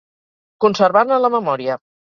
[0.65, 1.83] Conservar-ne la memòria.